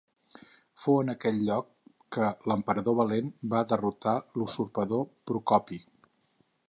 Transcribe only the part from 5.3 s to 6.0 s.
Procopi.